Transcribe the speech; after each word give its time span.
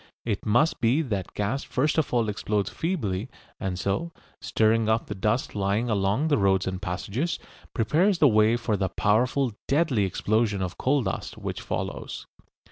It 0.25 0.47
must 0.47 0.81
be 0.81 1.03
that 1.03 1.27
the 1.27 1.31
gas 1.35 1.61
first 1.63 1.99
of 1.99 2.11
all 2.11 2.27
explodes 2.27 2.71
feebly, 2.71 3.29
and 3.59 3.77
so, 3.77 4.11
stirring 4.39 4.89
up 4.89 5.05
the 5.05 5.13
dust 5.13 5.53
lying 5.53 5.91
along 5.91 6.27
the 6.27 6.39
roads 6.39 6.65
and 6.65 6.81
passages, 6.81 7.37
prepares 7.75 8.17
the 8.17 8.27
way 8.27 8.57
for 8.57 8.75
the 8.75 8.89
powerful, 8.89 9.51
deadly 9.67 10.03
explosion 10.05 10.63
of 10.63 10.75
coal 10.79 11.03
dust 11.03 11.37
which 11.37 11.61
follows. 11.61 12.25